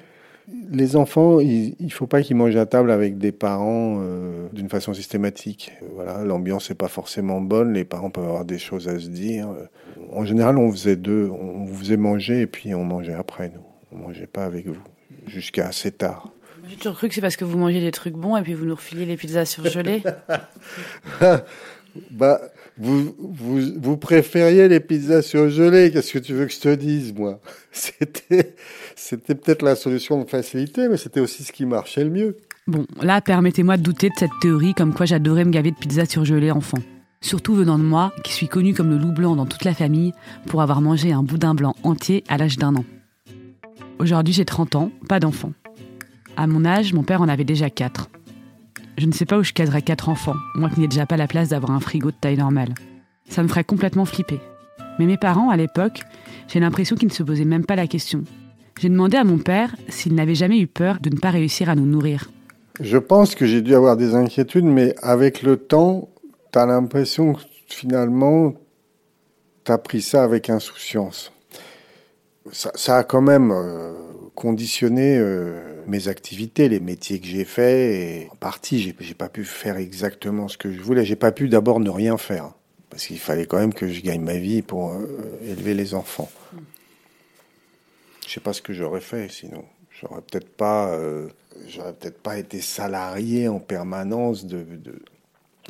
les 0.71 0.97
enfants, 0.97 1.40
il, 1.40 1.75
ne 1.80 1.88
faut 1.88 2.06
pas 2.06 2.23
qu'ils 2.23 2.37
mangent 2.37 2.56
à 2.56 2.66
table 2.66 2.90
avec 2.90 3.18
des 3.18 3.32
parents 3.32 3.99
euh, 4.00 4.49
d'une 4.52 4.68
façon 4.68 4.94
systématique. 4.94 5.73
Voilà, 5.94 6.25
l'ambiance 6.25 6.71
n'est 6.71 6.76
pas 6.76 6.88
forcément 6.88 7.40
bonne, 7.40 7.73
les 7.73 7.85
parents 7.85 8.11
peuvent 8.11 8.25
avoir 8.25 8.44
des 8.44 8.59
choses 8.59 8.88
à 8.88 8.99
se 8.99 9.09
dire. 9.09 9.49
En 10.12 10.25
général, 10.25 10.59
on 10.59 10.71
faisait 10.71 10.97
deux, 10.97 11.30
on 11.30 11.64
vous 11.64 11.76
faisait 11.76 11.97
manger 11.97 12.42
et 12.42 12.47
puis 12.47 12.75
on 12.75 12.85
mangeait 12.85 13.14
après 13.14 13.50
nous. 13.50 13.62
On 13.92 14.09
mangeait 14.09 14.26
pas 14.26 14.44
avec 14.44 14.66
vous 14.66 14.82
jusqu'à 15.26 15.68
assez 15.68 15.90
tard. 15.90 16.32
J'ai 16.68 16.76
toujours 16.76 16.97
cru 16.97 17.09
que 17.09 17.14
c'est 17.14 17.21
parce 17.21 17.37
que 17.37 17.44
vous 17.44 17.59
mangez 17.59 17.80
des 17.80 17.90
trucs 17.90 18.14
bons 18.14 18.37
et 18.37 18.42
puis 18.42 18.54
vous 18.54 18.64
nous 18.64 18.75
refiliez 18.75 19.04
les 19.04 19.16
pizzas 19.16 19.44
surgelées. 19.44 20.02
bah, 22.11 22.40
vous, 22.78 23.14
vous, 23.18 23.96
préfériez 23.96 24.68
les 24.68 24.80
pizzas 24.80 25.22
surgelées. 25.22 25.90
Qu'est-ce 25.90 26.12
que 26.12 26.18
tu 26.18 26.32
veux 26.32 26.46
que 26.46 26.52
je 26.52 26.61
te 26.61 26.75
dise, 26.75 27.14
moi? 27.14 27.40
C'était, 27.72 29.34
peut-être 29.34 29.62
la 29.62 29.76
solution 29.76 30.22
de 30.22 30.28
facilité, 30.28 30.88
mais 30.88 30.96
c'était 30.96 31.20
aussi 31.20 31.42
ce 31.42 31.52
qui 31.52 31.66
marchait 31.66 32.04
le 32.04 32.11
mieux. 32.11 32.37
Bon, 32.66 32.87
là, 33.00 33.20
permettez-moi 33.20 33.76
de 33.76 33.82
douter 33.82 34.08
de 34.08 34.14
cette 34.16 34.30
théorie 34.40 34.75
comme 34.75 34.94
quoi 34.94 35.06
j'adorais 35.06 35.44
me 35.44 35.50
gaver 35.50 35.70
de 35.70 35.76
pizzas 35.76 36.06
surgelées 36.06 36.50
enfant. 36.50 36.78
Surtout 37.20 37.54
venant 37.54 37.78
de 37.78 37.84
moi, 37.84 38.12
qui 38.25 38.32
suis 38.32 38.49
connu 38.49 38.75
comme 38.75 38.90
le 38.90 38.99
loup 38.99 39.12
blanc 39.12 39.37
dans 39.37 39.46
toute 39.46 39.64
la 39.64 39.75
famille, 39.75 40.12
pour 40.46 40.62
avoir 40.62 40.80
mangé 40.80 41.12
un 41.12 41.22
boudin 41.22 41.54
blanc 41.54 41.75
entier 41.82 42.25
à 42.28 42.37
l'âge 42.37 42.58
d'un 42.58 42.76
an. 42.76 42.84
Aujourd'hui, 43.99 44.34
j'ai 44.34 44.44
30 44.44 44.76
ans, 44.76 44.90
pas 45.08 45.20
d'enfants. 45.20 45.52
À 46.37 46.46
mon 46.46 46.64
âge, 46.64 46.92
mon 46.92 47.02
père 47.02 47.22
en 47.22 47.28
avait 47.28 47.44
déjà 47.44 47.70
4. 47.70 48.08
Je 48.99 49.06
ne 49.06 49.12
sais 49.12 49.25
pas 49.25 49.38
où 49.38 49.42
je 49.42 49.52
caserais 49.52 49.82
4 49.82 50.08
enfants, 50.08 50.37
moi 50.54 50.68
qui 50.70 50.80
n'ai 50.80 50.88
déjà 50.88 51.06
pas 51.06 51.16
la 51.16 51.26
place 51.26 51.49
d'avoir 51.49 51.72
un 51.72 51.80
frigo 51.80 52.11
de 52.11 52.16
taille 52.20 52.37
normale. 52.37 52.75
Ça 53.28 53.42
me 53.42 53.49
ferait 53.49 53.64
complètement 53.64 54.04
flipper. 54.04 54.40
Mais 54.99 55.06
mes 55.06 55.16
parents, 55.16 55.50
à 55.50 55.56
l'époque, 55.56 56.02
j'ai 56.49 56.61
l'impression 56.61 56.96
qu'ils 56.96 57.08
ne 57.08 57.12
se 57.12 57.22
posaient 57.22 57.44
même 57.44 57.64
pas 57.64 57.76
la 57.76 57.87
question. 57.87 58.25
J'ai 58.78 58.88
demandé 58.88 59.16
à 59.16 59.25
mon 59.25 59.38
père 59.38 59.75
s'il 59.88 60.14
n'avait 60.14 60.34
jamais 60.34 60.58
eu 60.58 60.66
peur 60.66 60.99
de 61.00 61.08
ne 61.08 61.16
pas 61.16 61.30
réussir 61.30 61.70
à 61.70 61.75
nous 61.75 61.87
nourrir. 61.87 62.30
Je 62.80 62.99
pense 62.99 63.34
que 63.34 63.46
j'ai 63.46 63.62
dû 63.62 63.75
avoir 63.75 63.96
des 63.96 64.14
inquiétudes, 64.14 64.64
mais 64.64 64.94
avec 65.02 65.42
le 65.42 65.56
temps, 65.56 66.08
tu 66.52 66.58
as 66.58 66.66
l'impression 66.66 67.34
que 67.34 67.40
finalement, 67.66 68.54
tu 69.64 69.72
as 69.72 69.78
pris 69.78 70.02
ça 70.02 70.25
avec 70.25 70.50
insouciance. 70.50 71.32
Ça, 72.50 72.96
a 72.96 73.04
quand 73.04 73.20
même 73.22 73.52
euh, 73.52 73.92
conditionné 74.35 75.19
euh, 75.19 75.83
mes 75.87 76.09
activités, 76.09 76.69
les 76.69 76.81
métiers 76.81 77.21
que 77.21 77.27
j'ai 77.27 77.45
faits. 77.45 77.95
Et 77.95 78.29
en 78.31 78.37
partie, 78.37 78.81
j'ai, 78.81 78.95
j'ai 79.01 79.15
pas 79.15 79.29
pu 79.29 79.45
faire 79.45 79.77
exactement 79.77 80.49
ce 80.49 80.59
que 80.59 80.73
je 80.73 80.81
voulais. 80.81 81.05
J'ai 81.05 81.17
pas 81.17 81.33
pu 81.33 81.49
d'abord 81.49 81.81
ne 81.81 81.91
rien 81.91 82.17
faire 82.17 82.53
parce 82.93 83.07
qu'il 83.07 83.19
fallait 83.19 83.47
quand 83.47 83.57
même 83.57 83.73
que 83.73 83.89
je 83.89 84.03
gagne 84.03 84.21
ma 84.21 84.37
vie 84.37 84.61
pour 84.61 84.93
euh, 84.93 85.07
élever 85.47 85.73
les 85.73 85.95
enfants. 85.95 86.31
Je 88.27 88.31
sais 88.31 88.41
pas 88.41 88.53
ce 88.53 88.61
que 88.61 88.75
j'aurais 88.75 89.01
fait 89.01 89.31
sinon. 89.31 89.65
J'aurais 89.91 90.21
peut-être 90.21 90.55
pas, 90.55 90.93
euh, 90.93 91.31
j'aurais 91.69 91.95
peut-être 91.95 92.21
pas 92.21 92.37
été 92.37 92.61
salarié 92.61 93.49
en 93.49 93.61
permanence 93.61 94.45
de, 94.45 94.67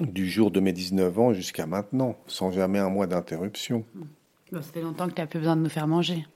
du 0.01 0.29
jour 0.29 0.51
de 0.51 0.59
mes 0.59 0.73
19 0.73 1.17
ans 1.21 1.33
jusqu'à 1.33 1.65
maintenant, 1.65 2.17
sans 2.27 2.51
jamais 2.51 2.81
un 2.81 2.91
mois 2.91 3.07
d'interruption. 3.07 3.85
ça 4.53 4.61
fait 4.61 4.83
longtemps 4.83 5.07
que 5.09 5.15
tu 5.15 5.21
n'as 5.21 5.29
plus 5.29 5.39
besoin 5.39 5.55
de 5.55 5.63
nous 5.63 5.71
faire 5.71 5.87
manger. 5.87 6.27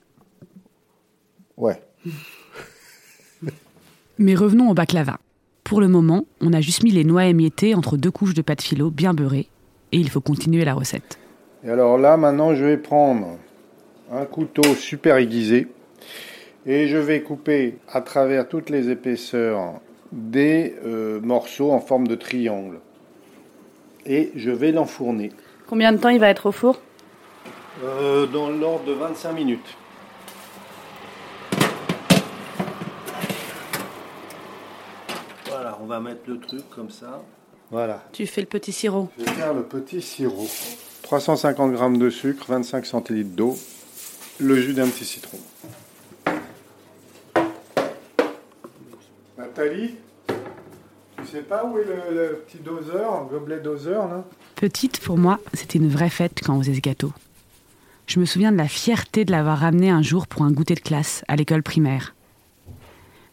Ouais. 1.57 1.81
Mais 4.19 4.35
revenons 4.35 4.69
au 4.69 4.73
baklava. 4.73 5.19
Pour 5.63 5.81
le 5.81 5.87
moment, 5.87 6.25
on 6.41 6.53
a 6.53 6.61
juste 6.61 6.83
mis 6.83 6.91
les 6.91 7.03
noix 7.03 7.25
émiettées 7.25 7.75
entre 7.75 7.97
deux 7.97 8.11
couches 8.11 8.33
de 8.33 8.41
pâte 8.41 8.61
philo 8.61 8.89
bien 8.89 9.13
beurrée 9.13 9.47
et 9.91 9.97
il 9.97 10.09
faut 10.09 10.21
continuer 10.21 10.65
la 10.65 10.73
recette. 10.73 11.19
Et 11.63 11.69
alors 11.69 11.97
là, 11.97 12.17
maintenant, 12.17 12.55
je 12.55 12.63
vais 12.63 12.77
prendre 12.77 13.37
un 14.11 14.25
couteau 14.25 14.63
super 14.75 15.17
aiguisé 15.17 15.67
et 16.65 16.87
je 16.87 16.97
vais 16.97 17.21
couper 17.21 17.77
à 17.89 18.01
travers 18.01 18.47
toutes 18.47 18.69
les 18.69 18.89
épaisseurs 18.89 19.81
des 20.11 20.75
euh, 20.85 21.19
morceaux 21.19 21.71
en 21.71 21.79
forme 21.79 22.07
de 22.07 22.15
triangle. 22.15 22.79
Et 24.05 24.31
je 24.35 24.51
vais 24.51 24.71
l'enfourner. 24.71 25.31
Combien 25.67 25.91
de 25.91 25.97
temps 25.97 26.09
il 26.09 26.19
va 26.19 26.29
être 26.29 26.45
au 26.47 26.51
four? 26.51 26.79
Euh, 27.83 28.25
Dans 28.27 28.49
l'ordre 28.49 28.85
de 28.85 28.93
25 28.93 29.33
minutes. 29.33 29.75
Voilà, 35.49 35.77
on 35.81 35.85
va 35.97 36.09
mettre 36.09 36.29
le 36.29 36.39
truc 36.39 36.69
comme 36.69 36.89
ça. 36.89 37.23
Voilà. 37.71 38.03
Tu 38.13 38.25
fais 38.27 38.41
le 38.41 38.47
petit 38.47 38.71
sirop. 38.71 39.09
Je 39.17 39.25
vais 39.25 39.31
faire 39.31 39.53
le 39.53 39.63
petit 39.63 40.01
sirop. 40.01 40.47
350 41.03 41.75
g 41.75 41.97
de 41.97 42.09
sucre, 42.09 42.45
25 42.49 42.85
centilitres 42.85 43.35
d'eau, 43.35 43.57
le 44.39 44.59
jus 44.59 44.73
d'un 44.73 44.87
petit 44.87 45.05
citron. 45.05 45.39
Nathalie, 49.37 49.95
tu 50.27 51.25
sais 51.25 51.41
pas 51.41 51.65
où 51.65 51.77
est 51.77 51.85
le, 51.85 52.43
petit 52.45 52.59
doseur, 52.59 53.23
le 53.23 53.39
gobelet 53.39 53.59
doseur 53.59 54.07
là? 54.07 54.23
Petite, 54.55 54.99
pour 54.99 55.17
moi, 55.17 55.39
c'était 55.53 55.79
une 55.79 55.89
vraie 55.89 56.09
fête 56.09 56.41
quand 56.43 56.55
on 56.55 56.61
faisait 56.61 56.75
ce 56.75 56.81
gâteau. 56.81 57.13
Je 58.05 58.19
me 58.19 58.25
souviens 58.25 58.51
de 58.51 58.57
la 58.57 58.67
fierté 58.67 59.25
de 59.25 59.31
l'avoir 59.31 59.59
ramené 59.59 59.89
un 59.89 60.01
jour 60.01 60.27
pour 60.27 60.43
un 60.43 60.51
goûter 60.51 60.75
de 60.75 60.79
classe 60.79 61.23
à 61.27 61.35
l'école 61.35 61.63
primaire. 61.63 62.15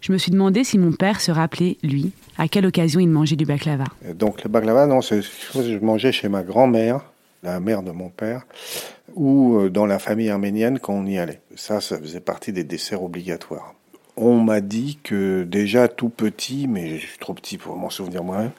Je 0.00 0.12
me 0.12 0.18
suis 0.18 0.32
demandé 0.32 0.64
si 0.64 0.78
mon 0.78 0.92
père 0.92 1.20
se 1.20 1.30
rappelait, 1.30 1.78
lui, 1.82 2.12
à 2.38 2.48
quelle 2.48 2.66
occasion 2.66 3.00
il 3.00 3.08
mangeait 3.08 3.36
du 3.36 3.46
baklava? 3.46 3.84
Donc 4.14 4.42
le 4.44 4.50
baklava, 4.50 4.86
non, 4.86 5.00
c'est 5.00 5.22
chose 5.22 5.66
que 5.66 5.72
je 5.72 5.78
mangeais 5.78 6.12
chez 6.12 6.28
ma 6.28 6.42
grand-mère, 6.42 7.00
la 7.42 7.60
mère 7.60 7.82
de 7.82 7.90
mon 7.90 8.08
père, 8.08 8.42
ou 9.14 9.56
euh, 9.56 9.70
dans 9.70 9.86
la 9.86 9.98
famille 9.98 10.30
arménienne 10.30 10.78
quand 10.78 10.94
on 10.94 11.06
y 11.06 11.18
allait. 11.18 11.40
Ça, 11.56 11.80
ça 11.80 11.98
faisait 11.98 12.20
partie 12.20 12.52
des 12.52 12.64
desserts 12.64 13.02
obligatoires. 13.02 13.74
On 14.16 14.40
m'a 14.40 14.60
dit 14.60 14.98
que 15.02 15.42
déjà 15.42 15.88
tout 15.88 16.08
petit, 16.08 16.68
mais 16.68 16.98
je 16.98 17.06
suis 17.06 17.18
trop 17.18 17.34
petit 17.34 17.58
pour 17.58 17.76
m'en 17.76 17.90
souvenir 17.90 18.22
moi-même, 18.22 18.52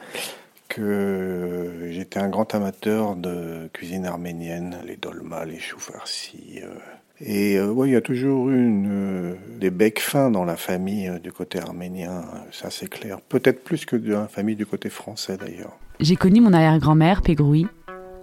que 0.67 1.87
j'étais 1.91 2.19
un 2.19 2.29
grand 2.29 2.53
amateur 2.53 3.15
de 3.15 3.69
cuisine 3.71 4.05
arménienne, 4.05 4.77
les 4.85 4.97
dolmas, 4.97 5.45
les 5.45 5.59
choux 5.59 5.79
farcis, 5.79 6.59
euh, 6.61 6.73
et 7.21 7.57
euh, 7.57 7.73
il 7.85 7.91
y 7.91 7.95
a 7.95 8.01
toujours 8.01 8.49
eu 8.49 8.83
euh, 8.87 9.35
des 9.59 9.69
becs 9.69 10.01
fins 10.01 10.29
dans 10.29 10.43
la 10.43 10.57
famille 10.57 11.07
euh, 11.07 11.19
du 11.19 11.31
côté 11.31 11.59
arménien, 11.59 12.25
ça 12.51 12.69
c'est 12.69 12.89
clair. 12.89 13.21
Peut-être 13.21 13.63
plus 13.63 13.85
que 13.85 13.95
dans 13.95 14.21
la 14.21 14.27
famille 14.27 14.55
du 14.55 14.65
côté 14.65 14.89
français 14.89 15.37
d'ailleurs. 15.37 15.77
J'ai 16.01 16.17
connu 16.17 16.41
mon 16.41 16.51
arrière-grand-mère, 16.51 17.21
Pégroui, 17.21 17.67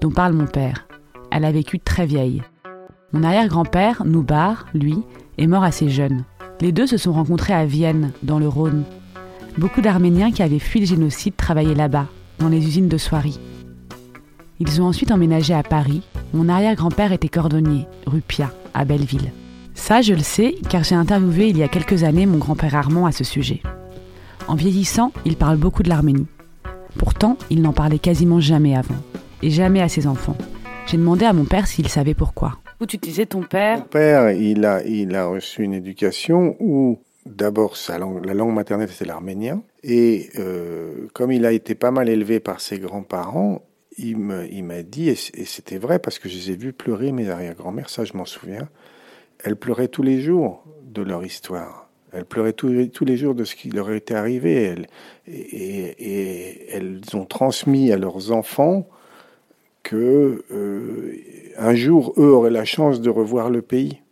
dont 0.02 0.10
parle 0.10 0.34
mon 0.34 0.46
père. 0.46 0.86
Elle 1.30 1.46
a 1.46 1.52
vécu 1.52 1.78
très 1.78 2.04
vieille. 2.04 2.42
Mon 3.12 3.22
arrière-grand-père, 3.22 4.04
Noubar, 4.04 4.66
lui, 4.74 4.98
est 5.38 5.46
mort 5.46 5.64
assez 5.64 5.88
jeune. 5.88 6.24
Les 6.60 6.72
deux 6.72 6.86
se 6.86 6.98
sont 6.98 7.12
rencontrés 7.12 7.54
à 7.54 7.64
Vienne, 7.64 8.12
dans 8.22 8.38
le 8.38 8.48
Rhône. 8.48 8.84
Beaucoup 9.56 9.80
d'Arméniens 9.80 10.32
qui 10.32 10.42
avaient 10.42 10.58
fui 10.58 10.80
le 10.80 10.86
génocide 10.86 11.36
travaillaient 11.36 11.74
là-bas, 11.74 12.08
dans 12.38 12.48
les 12.48 12.58
usines 12.58 12.88
de 12.88 12.98
soierie. 12.98 13.40
Ils 14.60 14.82
ont 14.82 14.86
ensuite 14.86 15.10
emménagé 15.10 15.54
à 15.54 15.62
Paris. 15.62 16.02
Mon 16.34 16.48
arrière-grand-père 16.48 17.12
était 17.12 17.28
cordonnier, 17.28 17.86
rue 18.06 18.22
Pia 18.22 18.52
à 18.72 18.86
Belleville. 18.86 19.32
Ça, 19.74 20.00
je 20.00 20.14
le 20.14 20.20
sais, 20.20 20.54
car 20.70 20.82
j'ai 20.82 20.94
interviewé 20.94 21.48
il 21.48 21.58
y 21.58 21.62
a 21.62 21.68
quelques 21.68 22.04
années 22.04 22.24
mon 22.24 22.38
grand-père 22.38 22.74
Armand 22.74 23.04
à 23.04 23.12
ce 23.12 23.22
sujet. 23.22 23.60
En 24.48 24.54
vieillissant, 24.54 25.12
il 25.26 25.36
parle 25.36 25.58
beaucoup 25.58 25.82
de 25.82 25.90
l'Arménie. 25.90 26.26
Pourtant, 26.98 27.36
il 27.50 27.60
n'en 27.60 27.74
parlait 27.74 27.98
quasiment 27.98 28.40
jamais 28.40 28.74
avant, 28.74 28.96
et 29.42 29.50
jamais 29.50 29.82
à 29.82 29.90
ses 29.90 30.06
enfants. 30.06 30.36
J'ai 30.86 30.96
demandé 30.96 31.26
à 31.26 31.34
mon 31.34 31.44
père 31.44 31.66
s'il 31.66 31.88
savait 31.88 32.14
pourquoi. 32.14 32.58
Où 32.80 32.86
tu 32.86 32.96
disais 32.96 33.26
ton 33.26 33.42
père 33.42 33.80
Mon 33.80 33.84
père, 33.84 34.30
il 34.30 34.64
a, 34.64 34.82
il 34.84 35.14
a 35.14 35.26
reçu 35.26 35.62
une 35.62 35.74
éducation 35.74 36.56
où 36.60 36.98
d'abord 37.26 37.76
sa 37.76 37.98
langue, 37.98 38.24
la 38.24 38.32
langue 38.32 38.54
maternelle 38.54 38.88
c'est 38.90 39.04
l'arménien, 39.04 39.62
et 39.84 40.30
euh, 40.38 41.08
comme 41.12 41.30
il 41.30 41.44
a 41.44 41.52
été 41.52 41.74
pas 41.74 41.90
mal 41.90 42.08
élevé 42.08 42.40
par 42.40 42.60
ses 42.60 42.78
grands-parents, 42.78 43.62
il 44.02 44.64
m'a 44.64 44.82
dit, 44.82 45.08
et 45.08 45.14
c'était 45.14 45.78
vrai 45.78 45.98
parce 45.98 46.18
que 46.18 46.28
je 46.28 46.36
les 46.36 46.50
ai 46.50 46.56
vus 46.56 46.72
pleurer, 46.72 47.12
mes 47.12 47.28
arrière-grand-mères, 47.28 47.88
ça 47.88 48.04
je 48.04 48.14
m'en 48.14 48.24
souviens, 48.24 48.68
elles 49.44 49.56
pleuraient 49.56 49.88
tous 49.88 50.02
les 50.02 50.20
jours 50.20 50.64
de 50.84 51.02
leur 51.02 51.24
histoire. 51.24 51.88
Elles 52.12 52.26
pleuraient 52.26 52.52
tous, 52.52 52.68
les 52.68 53.16
jours 53.16 53.34
de 53.34 53.44
ce 53.44 53.54
qui 53.54 53.70
leur 53.70 53.90
était 53.90 54.14
arrivé. 54.14 54.74
et, 55.26 56.68
elles 56.70 57.00
ont 57.14 57.24
transmis 57.24 57.90
à 57.90 57.96
leurs 57.96 58.32
enfants 58.32 58.86
que 59.82 60.44
euh, 60.52 61.16
un 61.56 61.74
jour, 61.74 62.14
eux 62.18 62.30
auraient 62.30 62.50
la 62.50 62.64
chance 62.64 63.00
de 63.00 63.10
revoir 63.10 63.50
le 63.50 63.62
pays. 63.62 64.02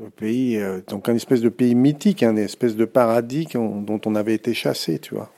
Le 0.00 0.08
pays, 0.08 0.56
euh, 0.56 0.80
donc 0.88 1.08
un 1.08 1.14
espèce 1.14 1.42
de 1.42 1.50
pays 1.50 1.74
mythique, 1.74 2.22
un 2.22 2.36
espèce 2.36 2.74
de 2.74 2.86
paradis 2.86 3.46
dont 3.54 4.00
on 4.06 4.14
avait 4.14 4.34
été 4.34 4.54
chassé, 4.54 4.98
tu 4.98 5.14
vois. 5.14 5.30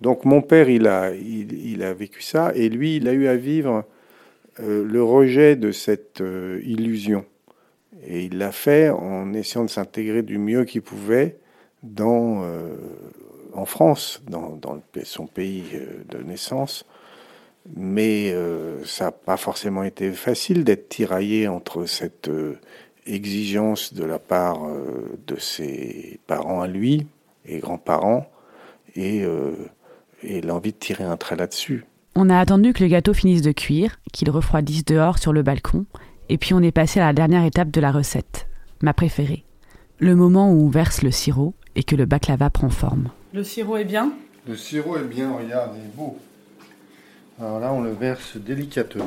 Donc 0.00 0.24
mon 0.24 0.42
père, 0.42 0.68
il 0.68 0.86
a, 0.86 1.12
il, 1.14 1.82
a 1.82 1.92
vécu 1.92 2.22
ça, 2.22 2.52
et 2.54 2.68
lui, 2.68 2.96
il 2.96 3.08
a 3.08 3.12
eu 3.12 3.26
à 3.28 3.36
vivre 3.36 3.84
euh, 4.60 4.84
le 4.84 5.02
rejet 5.02 5.56
de 5.56 5.72
cette 5.72 6.20
euh, 6.20 6.60
illusion. 6.64 7.24
Et 8.06 8.24
il 8.24 8.38
l'a 8.38 8.52
fait 8.52 8.90
en 8.90 9.32
essayant 9.32 9.64
de 9.64 9.70
s'intégrer 9.70 10.22
du 10.22 10.38
mieux 10.38 10.64
qu'il 10.64 10.82
pouvait 10.82 11.38
dans, 11.82 12.42
euh, 12.44 12.76
en 13.54 13.64
France, 13.64 14.22
dans, 14.28 14.58
son 15.04 15.26
pays 15.26 15.64
de 16.08 16.18
naissance. 16.18 16.84
Mais 17.74 18.32
ça 18.84 19.06
n'a 19.06 19.10
pas 19.10 19.36
forcément 19.36 19.82
été 19.82 20.12
facile 20.12 20.62
d'être 20.62 20.88
tiraillé 20.88 21.48
entre 21.48 21.86
cette 21.86 22.30
exigence 23.06 23.92
de 23.92 24.04
la 24.04 24.20
part 24.20 24.60
de 25.26 25.36
ses 25.36 26.20
parents 26.28 26.60
à 26.60 26.68
lui 26.68 27.08
et 27.44 27.58
grands-parents 27.58 28.30
et 28.94 29.24
et 30.22 30.40
l'envie 30.40 30.72
de 30.72 30.78
tirer 30.78 31.04
un 31.04 31.16
trait 31.16 31.36
là-dessus. 31.36 31.84
On 32.14 32.30
a 32.30 32.38
attendu 32.38 32.72
que 32.72 32.82
le 32.82 32.88
gâteau 32.88 33.12
finisse 33.12 33.42
de 33.42 33.52
cuire, 33.52 34.00
qu'il 34.12 34.30
refroidisse 34.30 34.84
dehors 34.84 35.18
sur 35.18 35.32
le 35.32 35.42
balcon, 35.42 35.84
et 36.28 36.38
puis 36.38 36.54
on 36.54 36.62
est 36.62 36.72
passé 36.72 36.98
à 36.98 37.06
la 37.06 37.12
dernière 37.12 37.44
étape 37.44 37.70
de 37.70 37.80
la 37.80 37.92
recette, 37.92 38.48
ma 38.80 38.94
préférée. 38.94 39.44
Le 39.98 40.14
moment 40.14 40.50
où 40.50 40.66
on 40.66 40.68
verse 40.68 41.02
le 41.02 41.10
sirop 41.10 41.54
et 41.74 41.82
que 41.82 41.94
le 41.96 42.06
baklava 42.06 42.50
prend 42.50 42.70
forme. 42.70 43.10
Le 43.32 43.44
sirop 43.44 43.76
est 43.76 43.84
bien? 43.84 44.12
Le 44.48 44.56
sirop 44.56 44.96
est 44.96 45.04
bien, 45.04 45.32
regarde, 45.36 45.72
il 45.76 45.84
est 45.84 45.96
beau. 45.96 46.18
Alors 47.38 47.60
là, 47.60 47.72
on 47.72 47.82
le 47.82 47.92
verse 47.92 48.36
délicatement. 48.36 49.04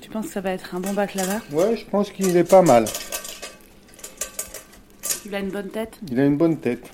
Tu 0.00 0.08
penses 0.08 0.26
que 0.26 0.32
ça 0.32 0.40
va 0.40 0.52
être 0.52 0.74
un 0.74 0.80
bon 0.80 0.94
baklava? 0.94 1.40
Ouais, 1.52 1.76
je 1.76 1.84
pense 1.84 2.10
qu'il 2.10 2.34
est 2.36 2.48
pas 2.48 2.62
mal. 2.62 2.86
Il 5.26 5.34
a 5.34 5.40
une 5.40 5.50
bonne 5.50 5.68
tête 5.68 5.98
Il 6.10 6.18
a 6.18 6.24
une 6.24 6.36
bonne 6.36 6.56
tête. 6.58 6.90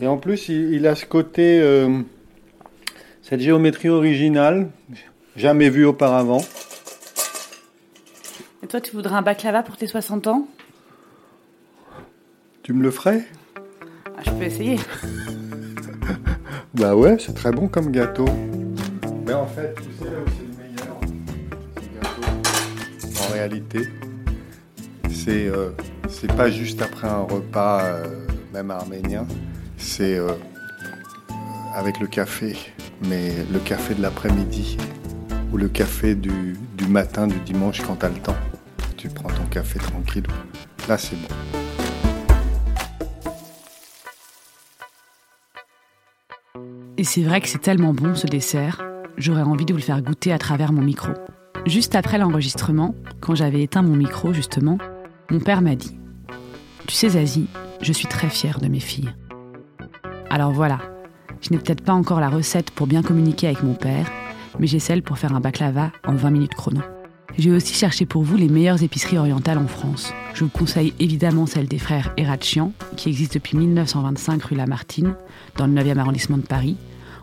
Et 0.00 0.06
en 0.06 0.18
plus, 0.18 0.48
il, 0.48 0.86
a 0.86 0.94
ce 0.94 1.06
côté, 1.06 1.60
euh, 1.60 2.02
cette 3.22 3.40
géométrie 3.40 3.88
originale, 3.88 4.68
jamais 5.36 5.70
vue 5.70 5.86
auparavant. 5.86 6.44
Et 8.62 8.66
toi, 8.66 8.80
tu 8.80 8.94
voudrais 8.94 9.16
un 9.16 9.22
baklava 9.22 9.62
pour 9.62 9.76
tes 9.76 9.86
60 9.86 10.26
ans? 10.26 10.48
Tu 12.62 12.72
me 12.72 12.82
le 12.82 12.90
ferais? 12.90 13.24
Ah, 14.06 14.22
Je 14.24 14.30
peux 14.30 14.42
essayer. 14.42 14.78
bah 16.74 16.94
ouais, 16.94 17.16
c'est 17.18 17.34
très 17.34 17.52
bon 17.52 17.68
comme 17.68 17.90
gâteau. 17.90 18.26
Mais 19.26 19.32
en 19.32 19.46
fait, 19.46 19.74
tu 19.76 20.04
sais 20.04 20.10
là 20.10 20.18
où 20.20 20.30
c'est 20.30 20.46
le 20.46 20.56
meilleur, 20.62 21.00
ce 21.74 21.88
gâteau, 21.98 23.24
en 23.28 23.32
réalité, 23.32 23.80
c'est 25.10 25.48
euh, 25.48 25.70
c'est 26.18 26.34
pas 26.34 26.50
juste 26.50 26.80
après 26.80 27.08
un 27.08 27.20
repas, 27.20 27.82
euh, 27.82 28.26
même 28.54 28.70
arménien, 28.70 29.26
c'est 29.76 30.18
euh, 30.18 30.32
avec 31.74 32.00
le 32.00 32.06
café, 32.06 32.56
mais 33.06 33.32
le 33.52 33.58
café 33.58 33.94
de 33.94 34.00
l'après-midi 34.00 34.78
ou 35.52 35.58
le 35.58 35.68
café 35.68 36.14
du, 36.14 36.56
du 36.78 36.86
matin 36.86 37.26
du 37.26 37.38
dimanche 37.40 37.82
quand 37.82 37.96
t'as 37.96 38.08
le 38.08 38.14
temps. 38.14 38.36
Tu 38.96 39.08
prends 39.08 39.28
ton 39.28 39.44
café 39.50 39.78
tranquille. 39.78 40.26
Là, 40.88 40.96
c'est 40.96 41.16
bon. 41.16 41.28
Et 46.96 47.04
c'est 47.04 47.22
vrai 47.22 47.42
que 47.42 47.48
c'est 47.48 47.60
tellement 47.60 47.92
bon 47.92 48.14
ce 48.14 48.26
dessert, 48.26 48.82
j'aurais 49.18 49.42
envie 49.42 49.66
de 49.66 49.74
vous 49.74 49.78
le 49.78 49.84
faire 49.84 50.00
goûter 50.00 50.32
à 50.32 50.38
travers 50.38 50.72
mon 50.72 50.80
micro. 50.80 51.12
Juste 51.66 51.94
après 51.94 52.16
l'enregistrement, 52.16 52.94
quand 53.20 53.34
j'avais 53.34 53.62
éteint 53.62 53.82
mon 53.82 53.96
micro 53.96 54.32
justement, 54.32 54.78
mon 55.30 55.40
père 55.40 55.60
m'a 55.60 55.74
dit 55.74 55.98
Tu 56.86 56.94
sais, 56.94 57.08
Zazie, 57.08 57.48
je 57.80 57.92
suis 57.92 58.06
très 58.06 58.28
fière 58.28 58.60
de 58.60 58.68
mes 58.68 58.80
filles. 58.80 59.10
Alors 60.30 60.52
voilà, 60.52 60.78
je 61.40 61.50
n'ai 61.50 61.58
peut-être 61.58 61.82
pas 61.82 61.92
encore 61.92 62.20
la 62.20 62.28
recette 62.28 62.70
pour 62.70 62.86
bien 62.86 63.02
communiquer 63.02 63.48
avec 63.48 63.64
mon 63.64 63.74
père, 63.74 64.10
mais 64.60 64.68
j'ai 64.68 64.78
celle 64.78 65.02
pour 65.02 65.18
faire 65.18 65.34
un 65.34 65.40
baklava 65.40 65.90
en 66.06 66.14
20 66.14 66.30
minutes 66.30 66.54
chrono. 66.54 66.82
J'ai 67.38 67.50
aussi 67.50 67.74
cherché 67.74 68.06
pour 68.06 68.22
vous 68.22 68.36
les 68.36 68.48
meilleures 68.48 68.84
épiceries 68.84 69.18
orientales 69.18 69.58
en 69.58 69.66
France. 69.66 70.12
Je 70.32 70.44
vous 70.44 70.50
conseille 70.50 70.94
évidemment 71.00 71.46
celle 71.46 71.66
des 71.66 71.78
frères 71.78 72.12
Erachian, 72.16 72.72
qui 72.96 73.08
existe 73.08 73.34
depuis 73.34 73.58
1925 73.58 74.42
rue 74.44 74.54
Lamartine, 74.54 75.16
dans 75.56 75.66
le 75.66 75.72
9e 75.72 75.98
arrondissement 75.98 76.38
de 76.38 76.46
Paris. 76.46 76.76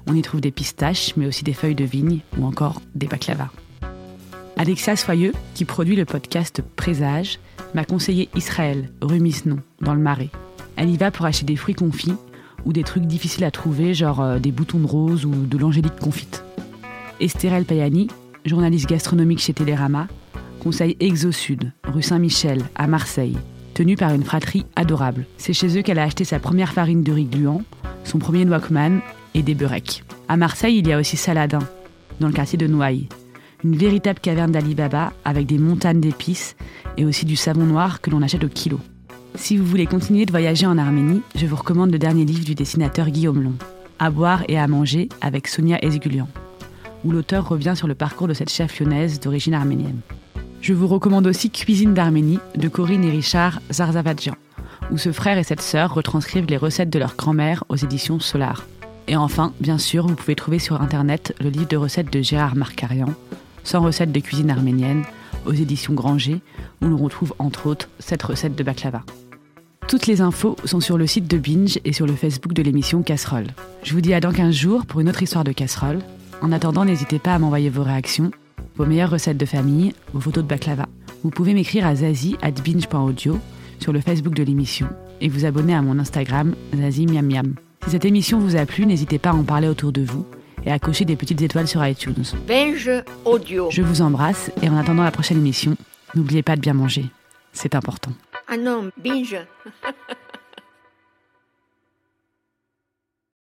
On 0.07 0.15
y 0.15 0.21
trouve 0.21 0.41
des 0.41 0.51
pistaches, 0.51 1.15
mais 1.15 1.25
aussi 1.25 1.45
des 1.45 1.53
feuilles 1.53 1.73
de 1.73 1.85
vigne 1.85 2.19
ou 2.37 2.45
encore 2.45 2.81
des 2.95 3.07
baklavas. 3.07 3.49
Alexia 4.57 4.95
Soyeux, 4.97 5.31
qui 5.55 5.65
produit 5.65 5.95
le 5.95 6.05
podcast 6.05 6.61
Présage, 6.75 7.39
m'a 7.73 7.85
conseillé 7.85 8.29
Israël, 8.35 8.89
rue 9.01 9.19
Misnon, 9.19 9.59
dans 9.81 9.93
le 9.93 10.01
Marais. 10.01 10.29
Elle 10.75 10.89
y 10.89 10.97
va 10.97 11.11
pour 11.11 11.25
acheter 11.25 11.45
des 11.45 11.55
fruits 11.55 11.75
confits 11.75 12.15
ou 12.65 12.73
des 12.73 12.83
trucs 12.83 13.05
difficiles 13.05 13.43
à 13.43 13.51
trouver, 13.51 13.93
genre 13.93 14.21
euh, 14.21 14.39
des 14.39 14.51
boutons 14.51 14.79
de 14.79 14.87
rose 14.87 15.25
ou 15.25 15.31
de 15.31 15.57
l'angélique 15.57 15.99
confite. 15.99 16.43
Estérel 17.19 17.65
Payani, 17.65 18.07
journaliste 18.45 18.89
gastronomique 18.89 19.39
chez 19.39 19.53
Télérama, 19.53 20.07
conseille 20.59 20.97
Exo 20.99 21.31
Sud, 21.31 21.71
rue 21.83 22.01
Saint-Michel, 22.01 22.63
à 22.75 22.87
Marseille, 22.87 23.37
tenue 23.73 23.95
par 23.95 24.13
une 24.13 24.23
fratrie 24.23 24.65
adorable. 24.75 25.25
C'est 25.37 25.53
chez 25.53 25.77
eux 25.77 25.81
qu'elle 25.81 25.99
a 25.99 26.03
acheté 26.03 26.23
sa 26.23 26.39
première 26.39 26.73
farine 26.73 27.03
de 27.03 27.11
riz 27.11 27.25
gluant, 27.25 27.63
son 28.03 28.19
premier 28.19 28.45
Noakman 28.45 29.01
et 29.33 29.43
des 29.43 29.55
beurrecs. 29.55 30.03
À 30.27 30.37
Marseille, 30.37 30.77
il 30.77 30.87
y 30.87 30.93
a 30.93 30.99
aussi 30.99 31.17
Saladin, 31.17 31.59
dans 32.19 32.27
le 32.27 32.33
quartier 32.33 32.57
de 32.57 32.67
Noailles, 32.67 33.07
une 33.63 33.75
véritable 33.75 34.19
caverne 34.19 34.51
d'Alibaba 34.51 35.13
avec 35.25 35.45
des 35.45 35.57
montagnes 35.57 35.99
d'épices 35.99 36.55
et 36.97 37.05
aussi 37.05 37.25
du 37.25 37.35
savon 37.35 37.63
noir 37.63 38.01
que 38.01 38.09
l'on 38.09 38.21
achète 38.21 38.43
au 38.43 38.49
kilo. 38.49 38.79
Si 39.35 39.57
vous 39.57 39.65
voulez 39.65 39.87
continuer 39.87 40.25
de 40.25 40.31
voyager 40.31 40.65
en 40.65 40.77
Arménie, 40.77 41.21
je 41.35 41.47
vous 41.47 41.55
recommande 41.55 41.91
le 41.91 41.97
dernier 41.97 42.25
livre 42.25 42.45
du 42.45 42.55
dessinateur 42.55 43.09
Guillaume 43.09 43.41
Long, 43.41 43.55
À 43.97 44.11
boire 44.11 44.43
et 44.47 44.59
à 44.59 44.67
manger 44.67 45.09
avec 45.21 45.47
Sonia 45.47 45.83
Esgulian, 45.83 46.27
où 47.03 47.11
l'auteur 47.11 47.47
revient 47.47 47.73
sur 47.75 47.87
le 47.87 47.95
parcours 47.95 48.27
de 48.27 48.33
cette 48.33 48.51
chef 48.51 48.79
lyonnaise 48.79 49.19
d'origine 49.19 49.55
arménienne. 49.55 50.01
Je 50.61 50.73
vous 50.73 50.87
recommande 50.87 51.27
aussi 51.27 51.49
Cuisine 51.49 51.93
d'Arménie 51.93 52.39
de 52.55 52.67
Corinne 52.67 53.03
et 53.03 53.11
Richard 53.11 53.59
Zarzavadjian, 53.71 54.35
où 54.91 54.97
ce 54.97 55.11
frère 55.11 55.37
et 55.37 55.43
cette 55.43 55.61
sœur 55.61 55.93
retranscrivent 55.93 56.47
les 56.47 56.57
recettes 56.57 56.89
de 56.89 56.99
leur 56.99 57.15
grand-mère 57.15 57.63
aux 57.69 57.75
éditions 57.75 58.19
Solar. 58.19 58.65
Et 59.07 59.15
enfin, 59.17 59.51
bien 59.59 59.77
sûr, 59.77 60.07
vous 60.07 60.15
pouvez 60.15 60.35
trouver 60.35 60.59
sur 60.59 60.81
internet 60.81 61.35
le 61.41 61.49
livre 61.49 61.67
de 61.67 61.75
recettes 61.75 62.13
de 62.13 62.21
Gérard 62.21 62.55
Marcarian, 62.55 63.13
100 63.63 63.81
recettes 63.81 64.11
de 64.11 64.19
cuisine 64.19 64.51
arménienne, 64.51 65.03
aux 65.45 65.53
éditions 65.53 65.93
Granger, 65.93 66.41
où 66.81 66.87
l'on 66.87 66.97
retrouve 66.97 67.33
entre 67.39 67.67
autres 67.67 67.89
cette 67.99 68.23
recette 68.23 68.55
de 68.55 68.63
baklava. 68.63 69.03
Toutes 69.87 70.07
les 70.07 70.21
infos 70.21 70.55
sont 70.65 70.79
sur 70.79 70.97
le 70.97 71.07
site 71.07 71.29
de 71.29 71.37
Binge 71.37 71.79
et 71.83 71.93
sur 71.93 72.07
le 72.07 72.13
Facebook 72.13 72.53
de 72.53 72.61
l'émission 72.61 73.03
Casserole. 73.03 73.47
Je 73.83 73.93
vous 73.93 74.01
dis 74.01 74.13
à 74.13 74.19
dans 74.19 74.31
15 74.31 74.55
jours 74.55 74.85
pour 74.85 75.01
une 75.01 75.09
autre 75.09 75.23
histoire 75.23 75.43
de 75.43 75.51
casserole. 75.51 75.99
En 76.41 76.51
attendant, 76.51 76.85
n'hésitez 76.85 77.19
pas 77.19 77.35
à 77.35 77.39
m'envoyer 77.39 77.69
vos 77.69 77.83
réactions, 77.83 78.31
vos 78.75 78.85
meilleures 78.85 79.11
recettes 79.11 79.37
de 79.37 79.45
famille, 79.45 79.93
vos 80.13 80.21
photos 80.21 80.43
de 80.43 80.49
baklava. 80.49 80.87
Vous 81.23 81.29
pouvez 81.29 81.53
m'écrire 81.53 81.85
à 81.85 81.95
zazie 81.95 82.37
at 82.41 82.51
binge.audio 82.51 83.39
sur 83.79 83.93
le 83.93 84.01
Facebook 84.01 84.33
de 84.33 84.43
l'émission 84.43 84.87
et 85.21 85.29
vous 85.29 85.45
abonner 85.45 85.75
à 85.75 85.81
mon 85.81 85.99
Instagram 85.99 86.55
zazie 86.75 87.05
miam 87.05 87.27
miam. 87.27 87.55
Si 87.85 87.91
cette 87.91 88.05
émission 88.05 88.39
vous 88.39 88.55
a 88.55 88.65
plu, 88.65 88.85
n'hésitez 88.85 89.19
pas 89.19 89.31
à 89.31 89.35
en 89.35 89.43
parler 89.43 89.67
autour 89.67 89.91
de 89.91 90.01
vous 90.01 90.25
et 90.65 90.71
à 90.71 90.79
cocher 90.79 91.05
des 91.05 91.15
petites 91.15 91.41
étoiles 91.41 91.67
sur 91.67 91.85
iTunes. 91.85 92.23
Binge 92.47 92.89
Audio. 93.25 93.69
Je 93.71 93.81
vous 93.81 94.01
embrasse 94.01 94.51
et 94.61 94.69
en 94.69 94.77
attendant 94.77 95.03
la 95.03 95.11
prochaine 95.11 95.37
émission, 95.37 95.75
n'oubliez 96.15 96.43
pas 96.43 96.55
de 96.55 96.61
bien 96.61 96.73
manger. 96.73 97.05
C'est 97.51 97.75
important. 97.75 98.11
Ah 98.47 98.57
non, 98.57 98.89
binge. 98.97 99.37